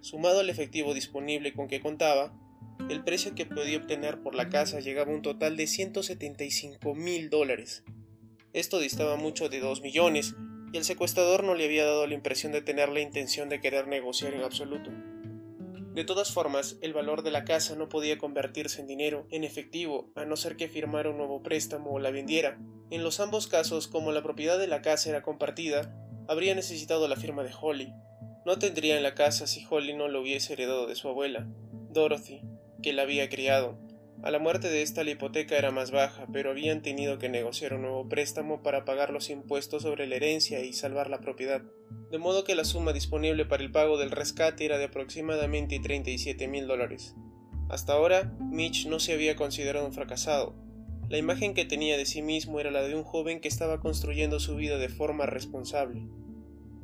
[0.00, 2.36] Sumado al efectivo disponible con que contaba,
[2.88, 7.30] el precio que podía obtener por la casa llegaba a un total de 175 mil
[7.30, 7.84] dólares.
[8.52, 10.34] Esto distaba mucho de 2 millones,
[10.72, 13.88] y el secuestrador no le había dado la impresión de tener la intención de querer
[13.88, 14.90] negociar en absoluto.
[15.94, 20.10] De todas formas, el valor de la casa no podía convertirse en dinero, en efectivo,
[20.14, 22.58] a no ser que firmara un nuevo préstamo o la vendiera.
[22.90, 25.94] En los ambos casos, como la propiedad de la casa era compartida,
[26.28, 27.92] habría necesitado la firma de Holly.
[28.46, 31.46] No tendría en la casa si Holly no lo hubiese heredado de su abuela,
[31.90, 32.40] Dorothy,
[32.82, 33.78] que la había criado,
[34.22, 37.74] a la muerte de esta la hipoteca era más baja, pero habían tenido que negociar
[37.74, 41.62] un nuevo préstamo para pagar los impuestos sobre la herencia y salvar la propiedad,
[42.12, 46.46] de modo que la suma disponible para el pago del rescate era de aproximadamente 37
[46.46, 47.16] mil dólares.
[47.68, 50.54] Hasta ahora, Mitch no se había considerado un fracasado.
[51.08, 54.38] La imagen que tenía de sí mismo era la de un joven que estaba construyendo
[54.38, 56.06] su vida de forma responsable.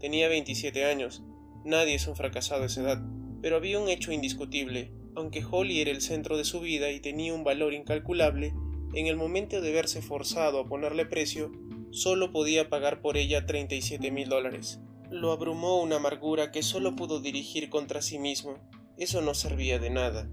[0.00, 1.22] Tenía 27 años,
[1.66, 3.02] nadie es un fracasado a esa edad,
[3.42, 7.34] pero había un hecho indiscutible, aunque Holly era el centro de su vida y tenía
[7.34, 8.54] un valor incalculable,
[8.94, 11.50] en el momento de verse forzado a ponerle precio,
[11.90, 14.80] solo podía pagar por ella 37 mil dólares.
[15.10, 18.58] Lo abrumó una amargura que solo pudo dirigir contra sí mismo.
[18.96, 20.28] Eso no servía de nada.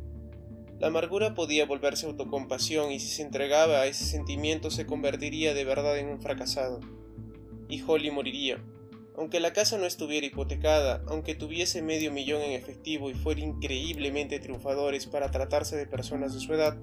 [0.79, 5.63] La amargura podía volverse autocompasión y si se entregaba a ese sentimiento se convertiría de
[5.63, 6.81] verdad en un fracasado.
[7.69, 8.63] Y Holly moriría.
[9.15, 14.39] Aunque la casa no estuviera hipotecada, aunque tuviese medio millón en efectivo y fuera increíblemente
[14.39, 16.77] triunfadores para tratarse de personas de su edad,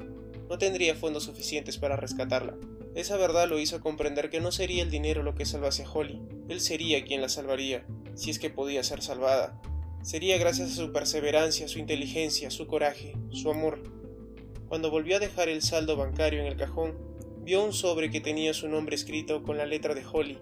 [0.49, 2.57] no tendría fondos suficientes para rescatarla.
[2.95, 6.21] Esa verdad lo hizo comprender que no sería el dinero lo que salvase a Holly,
[6.49, 9.61] él sería quien la salvaría, si es que podía ser salvada.
[10.03, 13.83] Sería gracias a su perseverancia, su inteligencia, su coraje, su amor.
[14.69, 16.97] Cuando volvió a dejar el saldo bancario en el cajón,
[17.43, 20.39] vio un sobre que tenía su nombre escrito con la letra de Holly,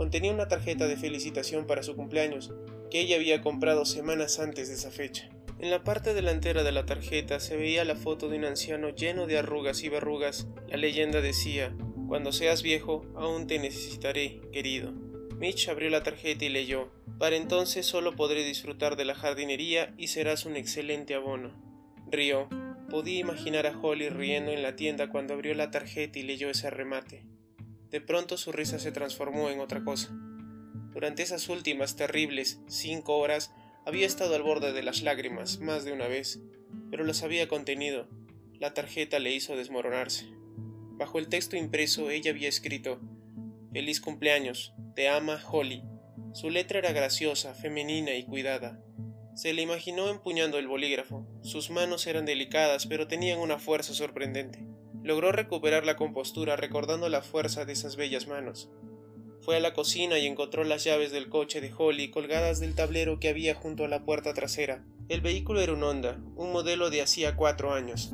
[0.00, 2.54] contenía una tarjeta de felicitación para su cumpleaños,
[2.90, 5.28] que ella había comprado semanas antes de esa fecha.
[5.58, 9.26] En la parte delantera de la tarjeta se veía la foto de un anciano lleno
[9.26, 10.48] de arrugas y verrugas.
[10.68, 11.76] La leyenda decía,
[12.08, 14.92] Cuando seas viejo, aún te necesitaré, querido.
[15.36, 20.06] Mitch abrió la tarjeta y leyó, Para entonces solo podré disfrutar de la jardinería y
[20.06, 21.52] serás un excelente abono.
[22.10, 22.48] Rió.
[22.88, 26.70] Podía imaginar a Holly riendo en la tienda cuando abrió la tarjeta y leyó ese
[26.70, 27.22] remate.
[27.90, 30.10] De pronto su risa se transformó en otra cosa.
[30.92, 33.52] Durante esas últimas terribles cinco horas
[33.84, 36.40] había estado al borde de las lágrimas más de una vez,
[36.90, 38.08] pero las había contenido.
[38.58, 40.26] La tarjeta le hizo desmoronarse.
[40.92, 43.00] Bajo el texto impreso ella había escrito
[43.72, 45.82] Feliz cumpleaños, te ama Holly.
[46.32, 48.80] Su letra era graciosa, femenina y cuidada.
[49.34, 51.26] Se le imaginó empuñando el bolígrafo.
[51.42, 54.69] Sus manos eran delicadas, pero tenían una fuerza sorprendente.
[55.02, 58.70] Logró recuperar la compostura recordando la fuerza de esas bellas manos.
[59.40, 63.18] Fue a la cocina y encontró las llaves del coche de Holly colgadas del tablero
[63.18, 64.84] que había junto a la puerta trasera.
[65.08, 68.12] El vehículo era un Honda, un modelo de hacía cuatro años.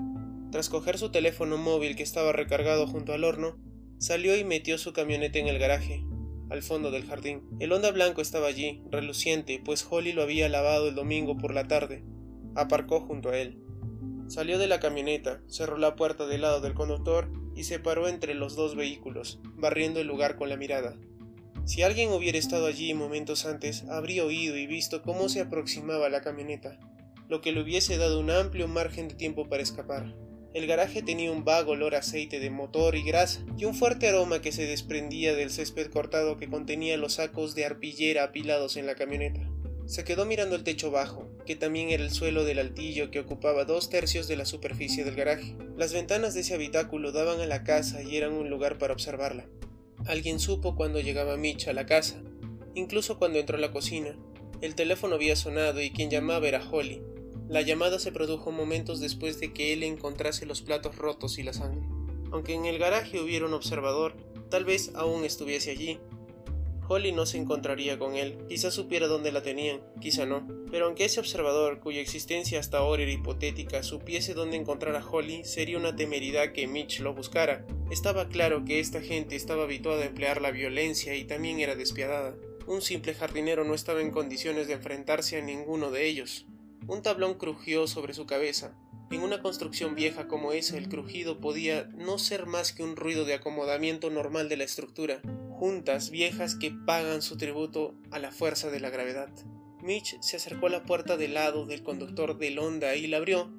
[0.52, 3.58] Tras coger su teléfono móvil que estaba recargado junto al horno,
[3.98, 6.04] salió y metió su camioneta en el garaje.
[6.48, 7.42] al fondo del jardín.
[7.58, 11.66] El Honda blanco estaba allí, reluciente, pues Holly lo había lavado el domingo por la
[11.66, 12.04] tarde.
[12.54, 13.65] Aparcó junto a él.
[14.28, 18.34] Salió de la camioneta, cerró la puerta del lado del conductor y se paró entre
[18.34, 20.96] los dos vehículos, barriendo el lugar con la mirada.
[21.64, 26.20] Si alguien hubiera estado allí momentos antes, habría oído y visto cómo se aproximaba la
[26.20, 26.78] camioneta,
[27.28, 30.14] lo que le hubiese dado un amplio margen de tiempo para escapar.
[30.54, 34.08] El garaje tenía un vago olor a aceite de motor y grasa, y un fuerte
[34.08, 38.86] aroma que se desprendía del césped cortado que contenía los sacos de arpillera apilados en
[38.86, 39.40] la camioneta.
[39.86, 43.64] Se quedó mirando el techo bajo, que también era el suelo del altillo que ocupaba
[43.64, 45.56] dos tercios de la superficie del garaje.
[45.76, 49.46] Las ventanas de ese habitáculo daban a la casa y eran un lugar para observarla.
[50.06, 52.22] Alguien supo cuando llegaba Mitch a la casa,
[52.74, 54.18] incluso cuando entró a la cocina.
[54.60, 57.02] El teléfono había sonado y quien llamaba era Holly.
[57.48, 61.52] La llamada se produjo momentos después de que él encontrase los platos rotos y la
[61.52, 61.86] sangre.
[62.32, 64.16] Aunque en el garaje hubiera un observador,
[64.50, 66.00] tal vez aún estuviese allí,
[66.88, 70.46] Holly no se encontraría con él, quizá supiera dónde la tenían, quizá no.
[70.70, 75.44] Pero aunque ese observador, cuya existencia hasta ahora era hipotética, supiese dónde encontrar a Holly,
[75.44, 77.66] sería una temeridad que Mitch lo buscara.
[77.90, 82.36] Estaba claro que esta gente estaba habituada a emplear la violencia y también era despiadada.
[82.68, 86.46] Un simple jardinero no estaba en condiciones de enfrentarse a ninguno de ellos.
[86.86, 88.76] Un tablón crujió sobre su cabeza.
[89.10, 93.24] En una construcción vieja como esa, el crujido podía no ser más que un ruido
[93.24, 95.20] de acomodamiento normal de la estructura
[95.56, 99.30] juntas viejas que pagan su tributo a la fuerza de la gravedad.
[99.82, 103.50] Mitch se acercó a la puerta del lado del conductor del Honda y la abrió.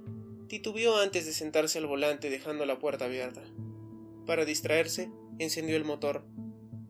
[0.48, 3.42] Titubeó antes de sentarse al volante dejando la puerta abierta.
[4.28, 5.10] Para distraerse,
[5.40, 6.24] encendió el motor.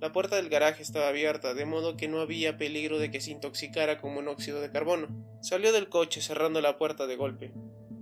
[0.02, 3.32] La puerta del garaje estaba abierta, de modo que no había peligro de que se
[3.32, 5.08] intoxicara con monóxido de carbono.
[5.42, 7.54] Salió del coche cerrando la puerta de golpe.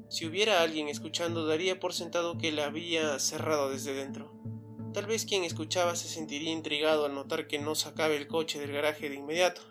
[0.10, 4.35] Si hubiera alguien escuchando, daría por sentado que la había cerrado desde dentro.
[4.96, 8.72] Tal vez quien escuchaba se sentiría intrigado al notar que no sacaba el coche del
[8.72, 9.62] garaje de inmediato.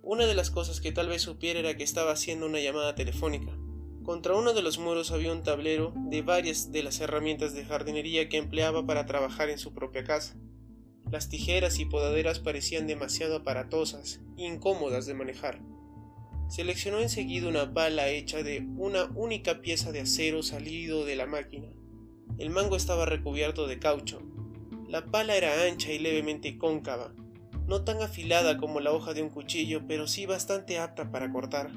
[0.00, 3.50] Una de las cosas que tal vez supiera era que estaba haciendo una llamada telefónica.
[4.04, 8.28] Contra uno de los muros había un tablero de varias de las herramientas de jardinería
[8.28, 10.36] que empleaba para trabajar en su propia casa.
[11.10, 15.60] Las tijeras y podaderas parecían demasiado aparatosas, incómodas de manejar.
[16.48, 21.66] Seleccionó enseguida una bala hecha de una única pieza de acero salido de la máquina.
[22.38, 24.22] El mango estaba recubierto de caucho,
[24.90, 27.14] la pala era ancha y levemente cóncava,
[27.68, 31.70] no tan afilada como la hoja de un cuchillo, pero sí bastante apta para cortar.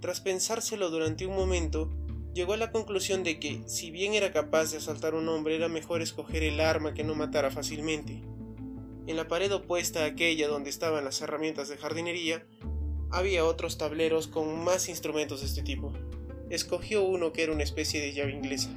[0.00, 1.88] Tras pensárselo durante un momento,
[2.34, 5.56] llegó a la conclusión de que, si bien era capaz de asaltar a un hombre,
[5.56, 8.20] era mejor escoger el arma que no matara fácilmente.
[9.06, 12.46] En la pared opuesta a aquella donde estaban las herramientas de jardinería,
[13.10, 15.94] había otros tableros con más instrumentos de este tipo.
[16.50, 18.70] Escogió uno que era una especie de llave inglesa.